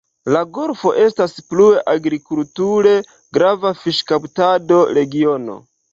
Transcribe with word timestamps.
La 0.35 0.39
golfo 0.53 0.93
estas 1.01 1.35
plue 1.51 1.83
agrikulture 1.93 2.95
grava 3.39 3.73
fiŝkaptado-regiono. 3.83 5.59